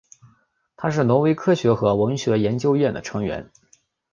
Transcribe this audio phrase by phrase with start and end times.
[0.75, 3.51] 他是挪威科学和文学研究院的成员。